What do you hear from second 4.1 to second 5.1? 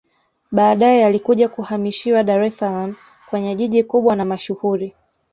na mashuhuri